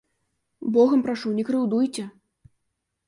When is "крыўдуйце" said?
1.49-2.09